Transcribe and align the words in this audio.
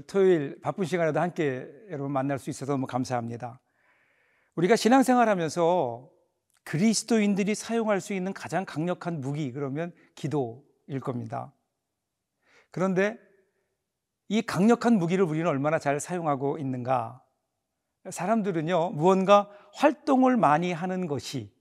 어, 0.00 0.06
토요일 0.06 0.58
바쁜 0.62 0.84
시간에도 0.84 1.20
함께 1.20 1.68
여러분 1.90 2.12
만날 2.12 2.38
수 2.38 2.50
있어서 2.50 2.72
너무 2.72 2.86
감사합니다. 2.86 3.60
우리가 4.56 4.76
신앙생활하면서 4.76 6.10
그리스도인들이 6.64 7.54
사용할 7.54 8.00
수 8.00 8.12
있는 8.12 8.32
가장 8.32 8.64
강력한 8.64 9.20
무기 9.20 9.52
그러면 9.52 9.92
기도일 10.14 11.00
겁니다. 11.00 11.52
그런데 12.70 13.18
이 14.28 14.42
강력한 14.42 14.94
무기를 14.94 15.24
우리는 15.24 15.46
얼마나 15.46 15.78
잘 15.78 15.98
사용하고 15.98 16.58
있는가? 16.58 17.22
사람들은요, 18.08 18.90
무언가 18.90 19.50
활동을 19.74 20.36
많이 20.36 20.72
하는 20.72 21.06
것이 21.06 21.52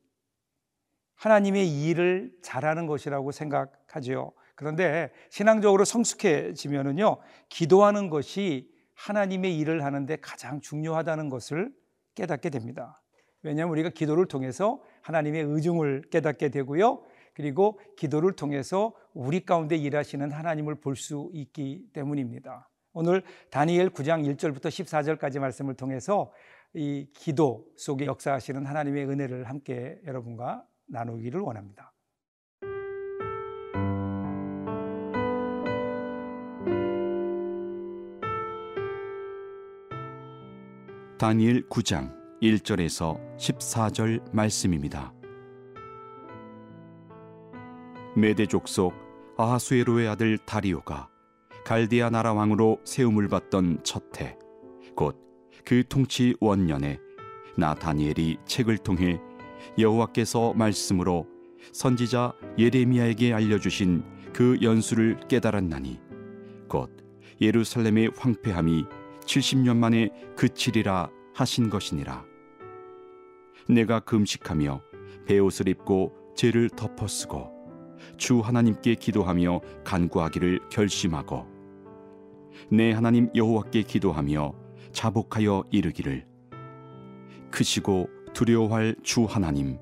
하나님의 1.15 1.83
일을 1.83 2.37
잘하는 2.43 2.85
것이라고 2.85 3.31
생각하지요. 3.31 4.31
그런데 4.59 5.09
신앙적으로 5.29 5.85
성숙해지면은요, 5.85 7.19
기도하는 7.47 8.09
것이 8.09 8.69
하나님의 8.93 9.57
일을 9.57 9.85
하는데 9.85 10.13
가장 10.17 10.59
중요하다는 10.59 11.29
것을 11.29 11.73
깨닫게 12.15 12.49
됩니다. 12.49 13.01
왜냐하면 13.41 13.71
우리가 13.71 13.87
기도를 13.91 14.25
통해서 14.25 14.81
하나님의 15.01 15.43
의중을 15.43 16.09
깨닫게 16.11 16.49
되고요. 16.49 17.01
그리고 17.35 17.79
기도를 17.95 18.33
통해서 18.33 18.93
우리 19.13 19.45
가운데 19.45 19.77
일하시는 19.77 20.29
하나님을 20.29 20.75
볼 20.81 20.97
수 20.97 21.31
있기 21.33 21.85
때문입니다. 21.93 22.69
오늘 22.91 23.23
다니엘 23.51 23.91
9장 23.91 24.25
1절부터 24.35 24.65
14절까지 24.65 25.39
말씀을 25.39 25.75
통해서 25.75 26.33
이 26.73 27.07
기도 27.13 27.65
속에 27.77 28.07
역사하시는 28.07 28.65
하나님의 28.65 29.05
은혜를 29.07 29.45
함께 29.45 30.01
여러분과 30.05 30.65
나누기를 30.87 31.39
원합니다. 31.39 31.93
다니엘 41.19 41.67
9장 41.67 42.15
1절에서 42.41 43.19
14절 43.37 44.33
말씀입니다. 44.33 45.13
메대 48.15 48.45
족 48.45 48.69
속 48.69 48.93
아하수에로의 49.37 50.07
아들 50.07 50.37
다리오가 50.37 51.09
갈디아 51.65 52.09
나라 52.09 52.33
왕으로 52.33 52.79
세움을 52.85 53.27
받던 53.27 53.83
첫해 53.83 54.37
곧 54.95 55.17
그 55.65 55.83
통치 55.89 56.35
원년에 56.39 56.99
나 57.57 57.75
다니엘이 57.75 58.37
책을 58.45 58.77
통해 58.77 59.19
여호와께서 59.77 60.53
말씀으로 60.53 61.27
선지자 61.73 62.31
예레미야에게 62.57 63.33
알려주신 63.33 64.03
그 64.33 64.57
연수를 64.61 65.19
깨달았나니 65.27 65.99
곧 66.69 66.89
예루살렘의 67.41 68.11
황폐함이 68.15 68.85
70년 69.29 69.77
만에 69.77 70.09
그치리라 70.35 71.11
하신 71.35 71.69
것이니라. 71.69 72.25
내가 73.67 73.99
금식하며 73.99 74.81
베옷을 75.27 75.67
입고 75.67 76.33
죄를 76.35 76.69
덮어쓰고 76.71 77.51
주 78.17 78.39
하나님께 78.39 78.95
기도하며 78.95 79.61
간구하기를 79.83 80.69
결심하고 80.71 81.45
내 82.71 82.91
하나님 82.91 83.29
여호와께 83.35 83.83
기도하며 83.83 84.53
자복하여 84.93 85.65
이르기를 85.69 86.25
크시고 87.51 88.09
두려워할 88.33 88.95
주 89.03 89.25
하나님 89.25 89.77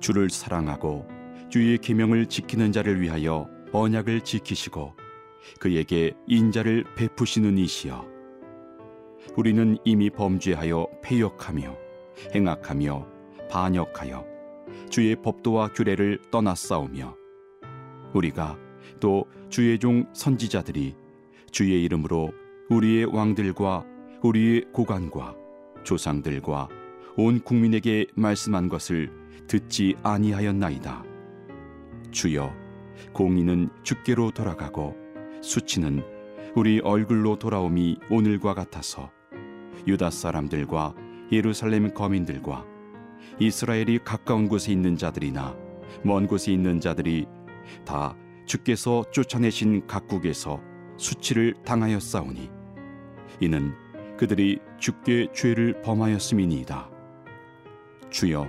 주를 0.00 0.30
사랑하고 0.30 1.06
주의 1.50 1.76
계명을 1.76 2.26
지키는 2.26 2.72
자를 2.72 3.02
위하여 3.02 3.50
언약을 3.72 4.22
지키시고 4.22 4.94
그에게 5.60 6.12
인자를 6.26 6.84
베푸시는 6.96 7.58
이시여 7.58 8.21
우리는 9.36 9.78
이미 9.84 10.10
범죄하여 10.10 10.86
패역하며 11.02 11.76
행악하며 12.34 13.06
반역하여 13.50 14.24
주의 14.90 15.16
법도와 15.16 15.68
규례를 15.68 16.18
떠났사오며 16.30 17.16
우리가 18.14 18.58
또 19.00 19.24
주의 19.48 19.78
종 19.78 20.06
선지자들이 20.12 20.94
주의 21.50 21.82
이름으로 21.84 22.32
우리의 22.70 23.04
왕들과 23.06 23.84
우리의 24.22 24.66
고관과 24.72 25.34
조상들과 25.84 26.68
온 27.16 27.40
국민에게 27.40 28.06
말씀한 28.14 28.68
것을 28.68 29.10
듣지 29.46 29.96
아니하였나이다. 30.02 31.04
주여, 32.10 32.54
공의는 33.12 33.68
주께로 33.82 34.30
돌아가고 34.30 34.96
수치는 35.42 36.02
우리 36.54 36.80
얼굴로 36.80 37.38
돌아옴이 37.38 37.98
오늘과 38.10 38.52
같아서 38.52 39.10
유다 39.86 40.10
사람들과 40.10 40.94
예루살렘 41.32 41.94
거민들과 41.94 42.66
이스라엘이 43.38 44.00
가까운 44.04 44.48
곳에 44.48 44.70
있는 44.70 44.98
자들이나 44.98 45.56
먼 46.04 46.26
곳에 46.26 46.52
있는 46.52 46.78
자들이 46.78 47.26
다 47.86 48.14
주께서 48.44 49.02
쫓아내신 49.12 49.86
각국에서 49.86 50.60
수치를 50.98 51.54
당하였사오니 51.64 52.50
이는 53.40 53.72
그들이 54.18 54.58
주께 54.78 55.28
죄를 55.32 55.80
범하였음이니이다. 55.80 56.90
주여 58.10 58.46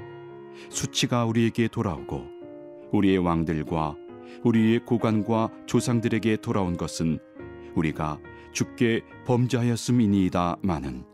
수치가 0.70 1.24
우리에게 1.24 1.70
돌아오고 1.70 2.28
우리의 2.92 3.20
왕들과 3.20 3.96
우리의 4.44 4.80
고관과 4.86 5.52
조상들에게 5.68 6.38
돌아온 6.38 6.76
것은 6.76 7.20
우리가 7.76 8.20
주께 8.52 9.02
범죄하였음이니이다마는 9.26 11.06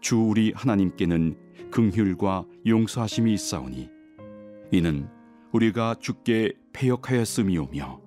주 0.00 0.18
우리 0.18 0.52
하나님께는 0.54 1.36
긍휼과 1.70 2.44
용서하심이 2.66 3.32
있사오니 3.34 3.90
이는 4.70 5.08
우리가 5.52 5.96
주께 5.98 6.52
패역하였음이오며 6.72 8.00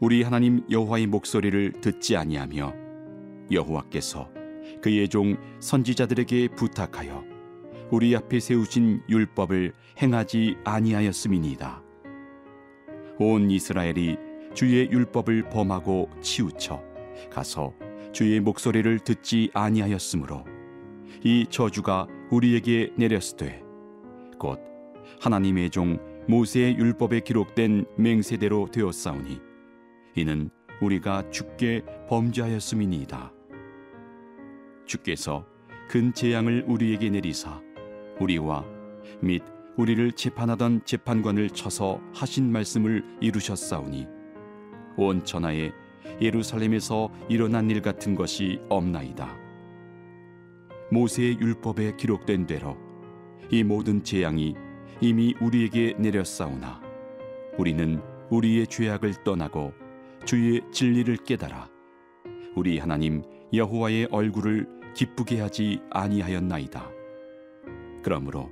우리 0.00 0.22
하나님 0.22 0.64
여호와의 0.70 1.06
목소리를 1.06 1.72
듣지 1.80 2.16
아니하며 2.16 2.74
여호와께서 3.50 4.28
그의 4.82 5.08
종 5.08 5.36
선지자들에게 5.60 6.48
부탁하여 6.56 7.24
우리 7.90 8.14
앞에 8.16 8.40
세우신 8.40 9.02
율법을 9.08 9.72
행하지 10.00 10.56
아니하였음이니이다. 10.64 11.82
온 13.18 13.50
이스라엘이 13.50 14.16
주의 14.54 14.88
율법을 14.90 15.50
범하고 15.50 16.08
치우쳐 16.20 16.82
가서 17.30 17.74
주의 18.12 18.38
목소리를 18.40 19.00
듣지 19.00 19.50
아니하였으므로 19.52 20.44
이 21.22 21.46
저주가 21.50 22.06
우리에게 22.30 22.92
내렸으되 22.96 23.62
곧 24.38 24.60
하나님의 25.20 25.70
종 25.70 25.98
모세의 26.28 26.76
율법에 26.76 27.20
기록된 27.20 27.84
맹세대로 27.98 28.68
되었사오니 28.70 29.40
이는 30.16 30.50
우리가 30.80 31.30
주께 31.30 31.82
범죄하였음이니이다. 32.08 33.32
주께서 34.86 35.46
근 35.88 36.12
재앙을 36.12 36.64
우리에게 36.66 37.10
내리사 37.10 37.60
우리와 38.20 38.64
및 39.20 39.42
우리를 39.76 40.12
재판하던 40.12 40.82
재판관을 40.84 41.50
쳐서 41.50 42.00
하신 42.14 42.50
말씀을 42.52 43.04
이루셨사오니 43.20 44.13
온 44.96 45.24
천하에 45.24 45.72
예루살렘에서 46.20 47.10
일어난 47.28 47.70
일 47.70 47.82
같은 47.82 48.14
것이 48.14 48.60
없나이다. 48.68 49.36
모세의 50.90 51.38
율법에 51.40 51.96
기록된 51.96 52.46
대로 52.46 52.76
이 53.50 53.64
모든 53.64 54.02
재앙이 54.02 54.54
이미 55.00 55.34
우리에게 55.40 55.94
내렸사오나 55.98 56.80
우리는 57.58 58.00
우리의 58.30 58.66
죄악을 58.66 59.24
떠나고 59.24 59.72
주의 60.24 60.60
진리를 60.72 61.16
깨달아 61.18 61.68
우리 62.54 62.78
하나님 62.78 63.22
여호와의 63.52 64.08
얼굴을 64.10 64.66
기쁘게 64.94 65.40
하지 65.40 65.80
아니하였나이다. 65.90 66.88
그러므로 68.02 68.50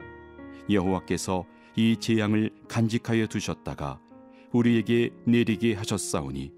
여호와께서 0.71 1.45
이 1.77 1.97
재앙을 1.97 2.51
간직하여 2.69 3.27
두셨다가 3.27 4.01
우리에게 4.53 5.11
내리게 5.25 5.75
하셨사오니 5.75 6.53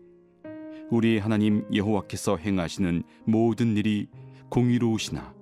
우리 0.90 1.18
하나님 1.18 1.64
여호와께서 1.74 2.36
행하시는 2.36 3.02
모든 3.24 3.76
일이 3.76 4.08
공의로우시나 4.50 5.34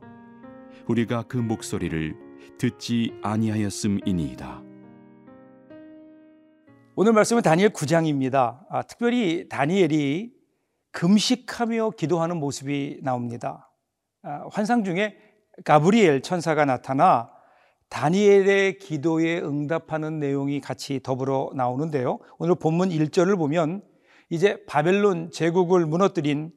우리가 0.87 1.25
그 1.25 1.37
목소리를 1.37 2.15
듣지 2.59 3.13
아니하였음이니이다. 3.23 4.63
오늘 6.95 7.13
말씀은 7.15 7.43
다니엘 7.43 7.71
9장입니다. 7.71 8.67
아, 8.69 8.83
특별히 8.83 9.49
다니엘이 9.49 10.33
금식하며 10.93 11.93
기도하는 11.97 12.37
모습이 12.37 13.01
나옵니다. 13.03 13.71
아, 14.23 14.47
환상 14.53 14.85
중에 14.85 15.17
가브리엘 15.65 16.21
천사가 16.21 16.65
나타나 16.67 17.31
다니엘의 17.93 18.79
기도에 18.79 19.39
응답하는 19.41 20.19
내용이 20.19 20.62
같이 20.62 21.00
더불어 21.03 21.50
나오는데요. 21.55 22.21
오늘 22.39 22.55
본문 22.55 22.89
1절을 22.89 23.37
보면 23.37 23.83
이제 24.31 24.65
바벨론 24.65 25.31
제국을 25.31 25.85
무너뜨린 25.85 26.53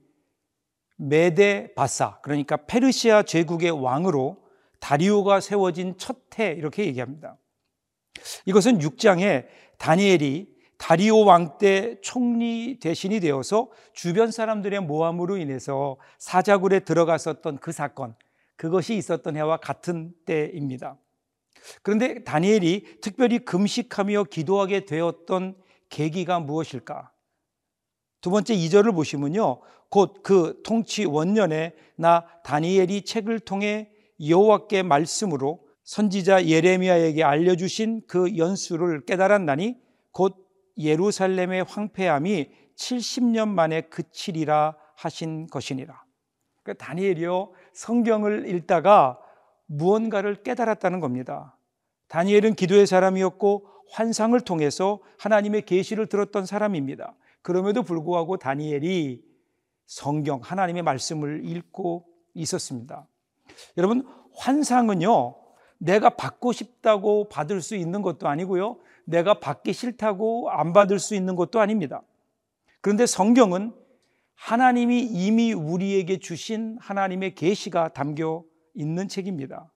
메데 0.95 1.73
바사 1.75 2.21
그러니까 2.21 2.55
페르시아 2.55 3.23
제국의 3.23 3.71
왕으로 3.71 4.37
다리오가 4.79 5.41
세워진 5.41 5.97
첫 5.97 6.25
해 6.39 6.51
이렇게 6.51 6.85
얘기합니다. 6.85 7.37
이것은 8.45 8.79
6장에 8.79 9.47
다니엘이 9.77 10.53
다리오 10.77 11.25
왕 11.25 11.57
때 11.57 11.99
총리 12.01 12.79
대신이 12.79 13.19
되어서 13.19 13.69
주변 13.93 14.31
사람들의 14.31 14.81
모함으로 14.81 15.37
인해서 15.37 15.97
사자굴에 16.17 16.79
들어갔었던 16.81 17.57
그 17.57 17.71
사건, 17.71 18.15
그것이 18.55 18.95
있었던 18.95 19.35
해와 19.37 19.57
같은 19.57 20.13
때입니다. 20.25 20.97
그런데 21.81 22.23
다니엘이 22.23 22.99
특별히 23.01 23.39
금식하며 23.39 24.25
기도하게 24.25 24.85
되었던 24.85 25.55
계기가 25.89 26.39
무엇일까? 26.39 27.11
두 28.21 28.29
번째 28.29 28.53
이절을 28.53 28.91
보시면요. 28.91 29.61
곧 29.89 30.23
그 30.23 30.61
통치 30.63 31.05
원년에 31.05 31.73
나 31.95 32.25
다니엘이 32.43 33.03
책을 33.03 33.39
통해 33.39 33.91
여호와께 34.19 34.83
말씀으로 34.83 35.65
선지자 35.83 36.47
예레미야에게 36.47 37.23
알려주신 37.23 38.01
그 38.07 38.35
연수를 38.37 39.05
깨달았나니 39.05 39.77
곧 40.11 40.35
예루살렘의 40.77 41.63
황폐함이 41.63 42.49
70년 42.75 43.49
만에 43.49 43.81
그치리라 43.81 44.75
하신 44.95 45.47
것이니라. 45.47 46.03
그러니까 46.63 46.85
다니엘이요 46.85 47.51
성경을 47.73 48.49
읽다가 48.49 49.19
무언가를 49.67 50.43
깨달았다는 50.43 50.99
겁니다. 50.99 51.54
다니엘은 52.15 52.55
기도의 52.55 52.87
사람이었고 52.87 53.67
환상을 53.89 54.39
통해서 54.39 55.01
하나님의 55.19 55.63
계시를 55.63 56.07
들었던 56.07 56.45
사람입니다. 56.45 57.13
그럼에도 57.41 57.83
불구하고 57.83 58.37
다니엘이 58.37 59.21
성경 59.85 60.39
하나님의 60.41 60.81
말씀을 60.83 61.41
읽고 61.43 62.05
있었습니다. 62.33 63.05
여러분 63.77 64.07
환상은요 64.33 65.35
내가 65.77 66.11
받고 66.11 66.53
싶다고 66.53 67.27
받을 67.27 67.61
수 67.61 67.75
있는 67.75 68.01
것도 68.01 68.29
아니고요 68.29 68.79
내가 69.03 69.41
받기 69.41 69.73
싫다고 69.73 70.49
안 70.51 70.71
받을 70.71 70.99
수 70.99 71.15
있는 71.15 71.35
것도 71.35 71.59
아닙니다. 71.59 72.01
그런데 72.79 73.05
성경은 73.05 73.73
하나님이 74.35 75.01
이미 75.01 75.51
우리에게 75.51 76.19
주신 76.19 76.77
하나님의 76.79 77.35
계시가 77.35 77.89
담겨 77.89 78.45
있는 78.73 79.09
책입니다. 79.09 79.69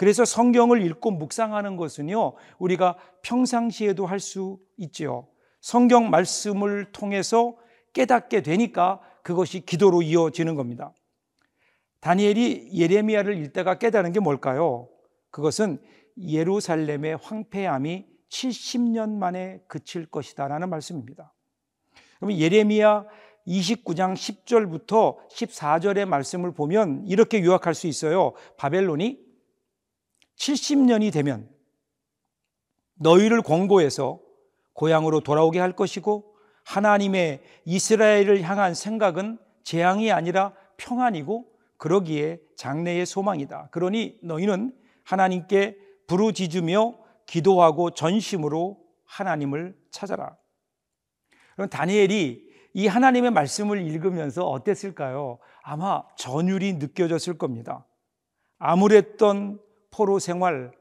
그래서 0.00 0.24
성경을 0.24 0.82
읽고 0.86 1.10
묵상하는 1.10 1.76
것은요, 1.76 2.32
우리가 2.58 2.96
평상시에도 3.20 4.06
할 4.06 4.18
수 4.18 4.58
있지요. 4.78 5.28
성경 5.60 6.08
말씀을 6.08 6.90
통해서 6.90 7.54
깨닫게 7.92 8.40
되니까 8.40 9.02
그것이 9.22 9.60
기도로 9.60 10.00
이어지는 10.00 10.54
겁니다. 10.54 10.94
다니엘이 12.00 12.70
예레미야를 12.72 13.44
읽다가 13.44 13.74
깨달은 13.74 14.12
게 14.12 14.20
뭘까요? 14.20 14.88
그것은 15.30 15.82
예루살렘의 16.18 17.18
황폐함이 17.20 18.06
70년 18.30 19.10
만에 19.10 19.60
그칠 19.68 20.06
것이다라는 20.06 20.70
말씀입니다. 20.70 21.34
그러면 22.16 22.38
예레미야 22.38 23.04
29장 23.46 24.14
10절부터 24.14 25.28
14절의 25.28 26.06
말씀을 26.06 26.54
보면 26.54 27.04
이렇게 27.06 27.44
요약할 27.44 27.74
수 27.74 27.86
있어요. 27.86 28.32
바벨론이 28.56 29.29
70년이 30.40 31.12
되면 31.12 31.48
너희를 32.94 33.42
권고해서 33.42 34.20
고향으로 34.72 35.20
돌아오게 35.20 35.60
할 35.60 35.72
것이고 35.72 36.34
하나님의 36.64 37.42
이스라엘을 37.66 38.42
향한 38.42 38.74
생각은 38.74 39.38
재앙이 39.64 40.10
아니라 40.10 40.54
평안이고 40.78 41.46
그러기에 41.76 42.40
장래의 42.56 43.06
소망이다. 43.06 43.68
그러니 43.70 44.18
너희는 44.22 44.74
하나님께 45.04 45.76
부르짖으며 46.06 46.94
기도하고 47.26 47.90
전심으로 47.90 48.78
하나님을 49.04 49.76
찾아라. 49.90 50.36
그럼 51.54 51.68
다니엘이 51.68 52.50
이 52.72 52.86
하나님의 52.86 53.30
말씀을 53.32 53.82
읽으면서 53.86 54.48
어땠을까요? 54.48 55.38
아마 55.62 56.02
전율이 56.16 56.74
느껴졌을 56.74 57.36
겁니다. 57.36 57.86
암울했던 58.58 59.69
포로 59.90 60.18
생활, 60.18 60.72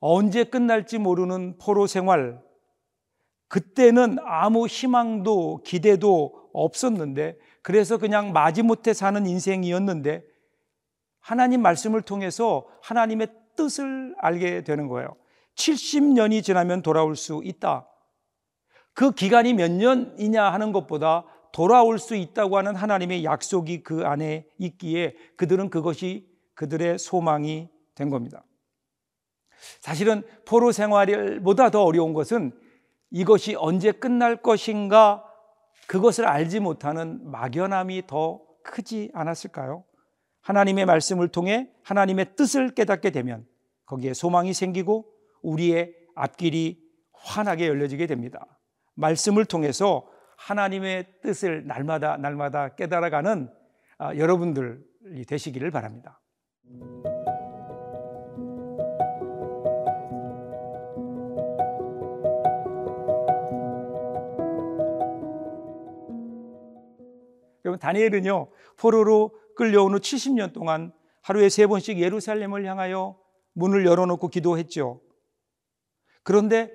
언제 0.00 0.44
끝날지 0.44 0.98
모르는 0.98 1.58
포로 1.58 1.86
생활, 1.86 2.40
그때는 3.48 4.18
아무 4.24 4.66
희망도 4.66 5.62
기대도 5.64 6.50
없었는데, 6.52 7.38
그래서 7.62 7.96
그냥 7.98 8.32
마지못해 8.32 8.92
사는 8.92 9.26
인생이었는데, 9.26 10.24
하나님 11.20 11.62
말씀을 11.62 12.02
통해서 12.02 12.66
하나님의 12.82 13.28
뜻을 13.56 14.14
알게 14.18 14.62
되는 14.64 14.86
거예요. 14.88 15.16
70년이 15.56 16.44
지나면 16.44 16.82
돌아올 16.82 17.16
수 17.16 17.40
있다. 17.42 17.88
그 18.92 19.12
기간이 19.12 19.54
몇 19.54 19.70
년이냐 19.70 20.42
하는 20.52 20.72
것보다 20.72 21.24
돌아올 21.52 21.98
수 21.98 22.14
있다고 22.14 22.58
하는 22.58 22.74
하나님의 22.74 23.24
약속이 23.24 23.82
그 23.82 24.06
안에 24.06 24.46
있기에 24.58 25.16
그들은 25.36 25.70
그것이 25.70 26.28
그들의 26.54 26.98
소망이 26.98 27.68
된 27.94 28.10
겁니다. 28.10 28.44
사실은 29.80 30.22
포로 30.44 30.72
생활보다 30.72 31.70
더 31.70 31.84
어려운 31.84 32.12
것은 32.12 32.52
이것이 33.10 33.54
언제 33.56 33.92
끝날 33.92 34.42
것인가 34.42 35.24
그것을 35.86 36.26
알지 36.26 36.60
못하는 36.60 37.30
막연함이 37.30 38.06
더 38.06 38.40
크지 38.62 39.10
않았을까요? 39.14 39.84
하나님의 40.42 40.86
말씀을 40.86 41.28
통해 41.28 41.70
하나님의 41.82 42.36
뜻을 42.36 42.74
깨닫게 42.74 43.10
되면 43.10 43.46
거기에 43.86 44.14
소망이 44.14 44.52
생기고 44.52 45.06
우리의 45.42 45.94
앞길이 46.14 46.80
환하게 47.12 47.68
열려지게 47.68 48.06
됩니다. 48.06 48.46
말씀을 48.94 49.44
통해서 49.44 50.08
하나님의 50.36 51.06
뜻을 51.22 51.66
날마다 51.66 52.16
날마다 52.16 52.74
깨달아가는 52.74 53.50
아, 53.98 54.14
여러분들이 54.16 55.24
되시기를 55.26 55.70
바랍니다. 55.70 56.20
여러분 67.66 67.80
다니엘은요 67.80 68.48
포로로 68.76 69.32
끌려온 69.56 69.92
후 69.92 69.98
70년 69.98 70.52
동안 70.52 70.92
하루에 71.22 71.48
세 71.48 71.66
번씩 71.66 71.98
예루살렘을 71.98 72.64
향하여 72.64 73.18
문을 73.54 73.84
열어놓고 73.84 74.28
기도했죠. 74.28 75.00
그런데 76.22 76.70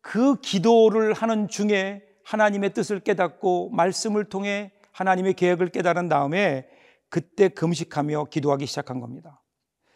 그 0.00 0.40
기도를 0.40 1.12
하는 1.12 1.48
중에 1.48 2.02
하나님의 2.24 2.74
뜻을 2.74 3.00
깨닫고 3.00 3.70
말씀을 3.70 4.24
통해 4.24 4.72
하나님의 4.90 5.34
계획을 5.34 5.68
깨달은 5.68 6.08
다음에 6.08 6.68
그때 7.08 7.48
금식하며 7.48 8.24
기도하기 8.24 8.66
시작한 8.66 9.00
겁니다. 9.00 9.40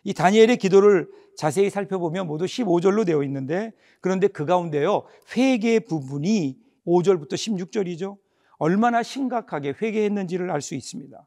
이 0.05 0.15
다니엘의 0.15 0.59
기도를 0.59 1.09
자세히 1.37 1.71
살펴보면 1.71 2.29
모두 2.29 2.45
15절로 2.45 3.05
되어 3.05 3.25
있는데 3.25 3.73
그런데 4.01 4.29
그 4.29 4.47
가운데요 4.47 5.05
회개 5.37 5.81
부분이 5.81 6.59
5절부터 6.87 7.33
16절이죠. 7.33 8.17
얼마나 8.59 9.03
심각하게 9.03 9.75
회개했는지를 9.81 10.51
알 10.51 10.61
수 10.61 10.75
있습니다. 10.75 11.27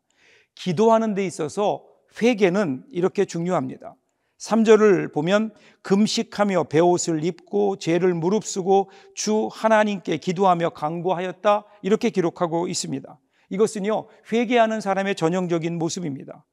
기도하는 0.56 1.14
데 1.14 1.26
있어서 1.26 1.84
회개는 2.22 2.86
이렇게 2.92 3.26
중요합니다. 3.26 3.96
3절을 4.40 5.14
보면 5.14 5.54
금식하며 5.82 6.66
베옷을 6.66 7.24
입고 7.24 7.78
죄를 7.78 8.14
무릅쓰고 8.14 8.90
주 9.14 9.50
하나님께 9.52 10.18
기도하며 10.18 10.70
강구하였다 10.70 11.66
이렇게 11.82 12.10
기록하고 12.10 12.68
있습니다. 12.68 13.20
이것은요 13.50 14.08
회개하는 14.32 14.82
사람의 14.82 15.16
전형적인 15.16 15.78
모습입니다. 15.78 16.46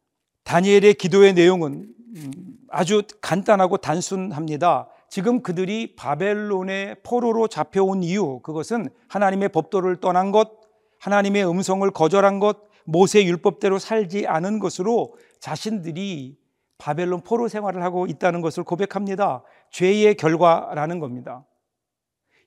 다니엘의 0.45 0.95
기도의 0.95 1.35
내용은 1.35 1.88
음, 2.16 2.30
아주 2.68 3.02
간단하고 3.21 3.76
단순합니다. 3.78 4.88
지금 5.09 5.42
그들이 5.42 5.95
바벨론의 5.97 6.97
포로로 7.02 7.49
잡혀온 7.49 8.02
이유 8.02 8.40
그것은 8.42 8.88
하나님의 9.09 9.50
법도를 9.50 9.97
떠난 9.97 10.33
것, 10.33 10.65
하나님의 11.00 11.48
음성을 11.48 11.88
거절한 11.90 12.40
것, 12.40 12.58
모세 12.84 13.24
율법대로 13.24 13.78
살지 13.78 14.26
않은 14.26 14.58
것으로 14.58 15.16
자신들이 15.40 16.38
바벨론 16.78 17.22
포로 17.22 17.48
생활을 17.48 17.82
하고 17.82 18.06
있다는 18.06 18.40
것을 18.40 18.64
고백합니다. 18.64 19.42
죄의 19.70 20.16
결과라는 20.16 20.98
겁니다. 21.00 21.44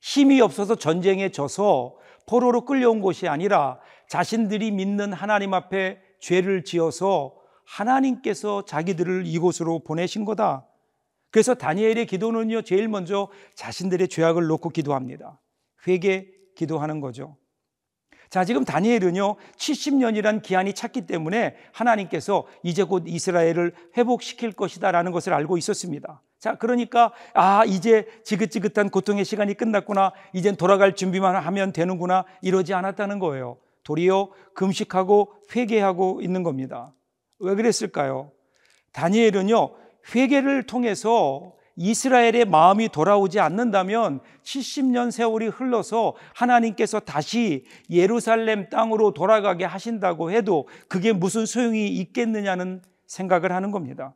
힘이 0.02 0.40
없어서 0.40 0.76
전쟁에 0.76 1.30
져서 1.30 1.96
포로로 2.28 2.66
끌려온 2.66 3.02
것이 3.02 3.28
아니라 3.28 3.80
자신들이 4.08 4.72
믿는 4.72 5.14
하나님 5.14 5.54
앞에 5.54 6.00
죄를 6.20 6.64
지어서 6.64 7.36
하나님께서 7.66 8.66
자기들을 8.66 9.26
이곳으로 9.26 9.80
보내신 9.80 10.26
거다. 10.26 10.66
그래서 11.32 11.54
다니엘의 11.54 12.08
기도는요, 12.08 12.64
제일 12.64 12.88
먼저 12.88 13.30
자신들의 13.56 14.08
죄악을 14.08 14.48
놓고 14.48 14.70
기도합니다. 14.70 15.40
회개 15.88 16.28
기도하는 16.56 17.00
거죠. 17.02 17.38
자, 18.30 18.46
지금 18.46 18.64
다니엘은요, 18.64 19.38
70년이란 19.58 20.44
기한이 20.44 20.74
찼기 20.74 21.08
때문에 21.08 21.56
하나님께서 21.72 22.46
이제 22.62 22.84
곧 22.84 23.04
이스라엘을 23.08 23.74
회복시킬 23.98 24.52
것이다라는 24.52 25.12
것을 25.12 25.34
알고 25.34 25.58
있었습니다. 25.58 26.22
자, 26.38 26.56
그러니까, 26.56 27.12
아, 27.34 27.66
이제 27.66 28.06
지긋지긋한 28.24 28.92
고통의 28.92 29.26
시간이 29.26 29.56
끝났구나. 29.56 30.14
이젠 30.34 30.56
돌아갈 30.56 30.96
준비만 30.96 31.36
하면 31.36 31.74
되는구나. 31.74 32.26
이러지 32.42 32.74
않았다는 32.76 33.18
거예요. 33.18 33.58
도리어 33.84 34.30
금식하고 34.54 35.34
회개하고 35.56 36.22
있는 36.22 36.44
겁니다. 36.44 36.94
왜 37.40 37.56
그랬을까요? 37.56 38.32
다니엘은요, 38.92 39.72
회개를 40.14 40.64
통해서 40.64 41.54
이스라엘의 41.82 42.44
마음이 42.44 42.90
돌아오지 42.90 43.40
않는다면 43.40 44.20
70년 44.44 45.12
세월이 45.12 45.48
흘러서 45.48 46.14
하나님께서 46.36 47.00
다시 47.00 47.66
예루살렘 47.90 48.70
땅으로 48.70 49.14
돌아가게 49.14 49.64
하신다고 49.64 50.30
해도 50.30 50.68
그게 50.90 51.14
무슨 51.14 51.46
소용이 51.46 51.88
있겠느냐는 51.88 52.82
생각을 53.08 53.54
하는 53.54 53.72
겁니다. 53.72 54.14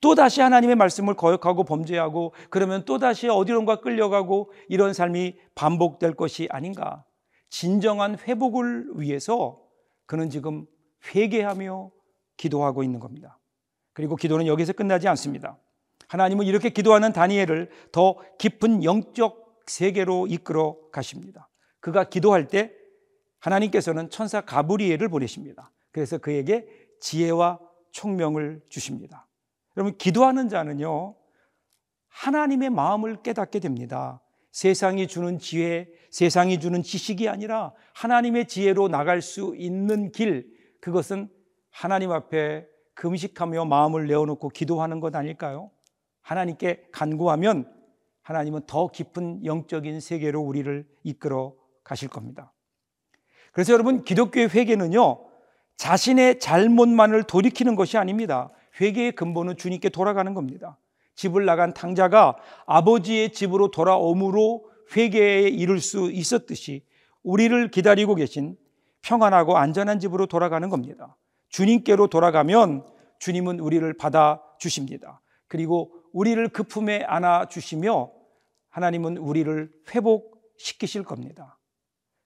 또 0.00 0.14
다시 0.14 0.40
하나님의 0.40 0.76
말씀을 0.76 1.14
거역하고 1.14 1.64
범죄하고 1.64 2.32
그러면 2.48 2.84
또 2.86 2.98
다시 2.98 3.28
어디론가 3.28 3.80
끌려가고 3.82 4.50
이런 4.68 4.94
삶이 4.94 5.36
반복될 5.54 6.14
것이 6.14 6.48
아닌가. 6.50 7.04
진정한 7.50 8.16
회복을 8.26 8.92
위해서 8.94 9.60
그는 10.06 10.30
지금 10.30 10.64
회개하며 11.14 11.90
기도하고 12.38 12.82
있는 12.82 13.00
겁니다. 13.00 13.38
그리고 13.92 14.16
기도는 14.16 14.46
여기서 14.46 14.72
끝나지 14.72 15.08
않습니다. 15.08 15.58
하나님은 16.08 16.46
이렇게 16.46 16.70
기도하는 16.70 17.12
다니엘을 17.12 17.70
더 17.92 18.16
깊은 18.38 18.84
영적 18.84 19.60
세계로 19.66 20.26
이끌어 20.26 20.76
가십니다. 20.90 21.48
그가 21.80 22.04
기도할 22.04 22.48
때 22.48 22.72
하나님께서는 23.40 24.10
천사 24.10 24.40
가브리엘을 24.40 25.08
보내십니다. 25.08 25.70
그래서 25.92 26.18
그에게 26.18 26.66
지혜와 27.00 27.60
총명을 27.92 28.62
주십니다. 28.68 29.26
여러분, 29.76 29.96
기도하는 29.96 30.48
자는요, 30.48 31.14
하나님의 32.08 32.70
마음을 32.70 33.22
깨닫게 33.22 33.60
됩니다. 33.60 34.20
세상이 34.50 35.06
주는 35.06 35.38
지혜, 35.38 35.88
세상이 36.10 36.58
주는 36.58 36.82
지식이 36.82 37.28
아니라 37.28 37.72
하나님의 37.94 38.48
지혜로 38.48 38.88
나갈 38.88 39.22
수 39.22 39.54
있는 39.56 40.10
길, 40.10 40.50
그것은 40.80 41.30
하나님 41.70 42.10
앞에 42.10 42.66
금식하며 42.94 43.66
마음을 43.66 44.08
내어놓고 44.08 44.48
기도하는 44.48 44.98
것 44.98 45.14
아닐까요? 45.14 45.70
하나님께 46.28 46.88
간구하면 46.92 47.72
하나님은 48.20 48.62
더 48.66 48.88
깊은 48.88 49.46
영적인 49.46 49.98
세계로 50.00 50.42
우리를 50.42 50.86
이끌어 51.02 51.54
가실 51.82 52.08
겁니다. 52.08 52.52
그래서 53.52 53.72
여러분 53.72 54.04
기독교의 54.04 54.50
회개는요 54.50 55.24
자신의 55.78 56.38
잘못만을 56.38 57.22
돌이키는 57.22 57.76
것이 57.76 57.96
아닙니다. 57.96 58.50
회개의 58.78 59.12
근본은 59.12 59.56
주님께 59.56 59.88
돌아가는 59.88 60.34
겁니다. 60.34 60.78
집을 61.14 61.46
나간 61.46 61.72
탕자가 61.72 62.36
아버지의 62.66 63.32
집으로 63.32 63.70
돌아옴으로 63.70 64.70
회개에 64.94 65.48
이를 65.48 65.80
수 65.80 66.10
있었듯이 66.10 66.84
우리를 67.22 67.70
기다리고 67.70 68.14
계신 68.14 68.58
평안하고 69.00 69.56
안전한 69.56 69.98
집으로 69.98 70.26
돌아가는 70.26 70.68
겁니다. 70.68 71.16
주님께로 71.48 72.08
돌아가면 72.08 72.84
주님은 73.18 73.60
우리를 73.60 73.90
받아 73.94 74.42
주십니다. 74.58 75.22
그리고 75.46 75.94
우리를 76.18 76.48
그 76.48 76.64
품에 76.64 77.04
안아 77.04 77.46
주시며 77.46 78.10
하나님은 78.70 79.18
우리를 79.18 79.70
회복시키실 79.94 81.04
겁니다. 81.04 81.60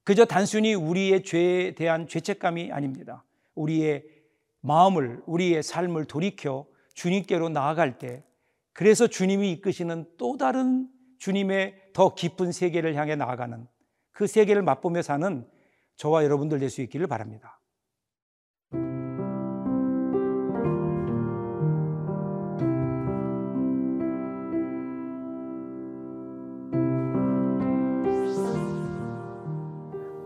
그저 0.02 0.25
단순히 0.25 0.72
우리의 0.72 1.25
죄에 1.25 1.75
대한 1.75 2.08
죄책감이 2.08 2.72
아닙니다. 2.72 3.22
우리의 3.54 4.04
마음을, 4.62 5.22
우리의 5.26 5.62
삶을 5.62 6.06
돌이켜 6.06 6.66
주님께로 6.94 7.50
나아갈 7.50 7.99
때, 7.99 8.25
그래서 8.72 9.08
주님이 9.08 9.52
이끄시는 9.52 10.06
또 10.16 10.38
다른 10.38 10.88
주님의 11.18 11.90
더 11.92 12.14
깊은 12.14 12.52
세계를 12.52 12.94
향해 12.94 13.14
나아가는 13.14 13.66
그 14.11 14.26
세계를 14.26 14.62
맛보며 14.62 15.02
사는 15.02 15.46
저와 15.96 16.25
여러분들 16.25 16.61
될 16.61 16.70
수 16.70 16.80
있기를 16.80 17.06
바랍니다. 17.08 17.61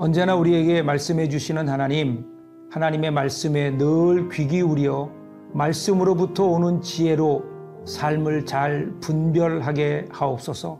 언제나 0.07 0.37
우리에게 0.37 0.83
말씀해 0.83 1.29
주시는 1.29 1.69
하나님, 1.69 2.25
하나님의 2.71 3.11
말씀에 3.11 3.73
늘 3.77 4.29
귀 4.29 4.47
기울여 4.47 5.11
말씀으로부터 5.53 6.45
오는 6.45 6.81
지혜로 6.81 7.43
삶을 7.85 8.47
잘 8.47 8.93
분별하게 9.01 10.07
하옵소서. 10.13 10.79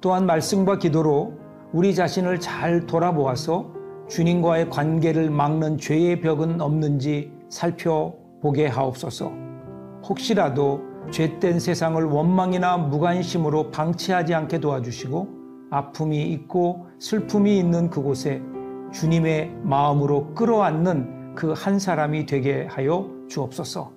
또한 0.00 0.26
말씀과 0.26 0.78
기도로 0.80 1.34
우리 1.72 1.94
자신을 1.94 2.40
잘 2.40 2.84
돌아보아서 2.84 3.72
주님과의 4.08 4.70
관계를 4.70 5.30
막는 5.30 5.78
죄의 5.78 6.20
벽은 6.20 6.60
없는지 6.60 7.30
살펴보게 7.50 8.66
하옵소서. 8.66 9.30
혹시라도 10.08 10.80
죄된 11.12 11.60
세상을 11.60 12.02
원망이나 12.02 12.76
무관심으로 12.78 13.70
방치하지 13.70 14.34
않게 14.34 14.58
도와주시고 14.58 15.28
아픔이 15.70 16.24
있고 16.32 16.88
슬픔이 16.98 17.56
있는 17.56 17.88
그곳에 17.88 18.42
주님의 18.94 19.56
마음으로 19.62 20.34
끌어안는 20.34 21.34
그 21.34 21.52
한 21.52 21.78
사람이 21.78 22.26
되게 22.26 22.66
하여 22.66 23.10
주옵소서. 23.28 23.90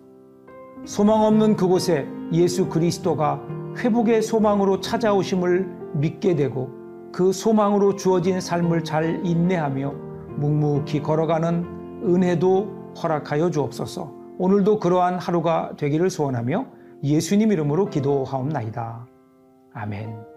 소망 0.86 1.24
없는 1.24 1.56
그곳에 1.56 2.08
예수 2.34 2.68
그리스도가 2.68 3.42
회복의 3.78 4.22
소망으로 4.22 4.82
찾아오심을 4.82 5.68
믿게 5.94 6.36
되고 6.36 6.70
그 7.12 7.32
소망으로 7.32 7.96
주어진 7.96 8.40
삶을 8.42 8.84
잘 8.84 9.26
인내하며 9.26 9.92
묵묵히 10.38 11.02
걸어가는 11.02 12.04
은혜도 12.06 12.94
허락하여 13.02 13.52
주옵소서. 13.52 14.14
오늘도 14.40 14.80
그러한 14.80 15.20
하루가 15.20 15.74
되기를 15.78 16.10
소원하며 16.10 16.66
예수님 17.04 17.52
이름으로 17.52 17.90
기도하옵나이다. 17.90 19.08
아멘. 19.74 20.37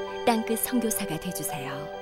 땅끝 0.25 0.59
성교사가 0.59 1.19
되주세요 1.19 2.00